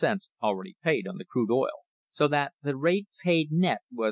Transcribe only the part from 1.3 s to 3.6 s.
oil. So that the rate paid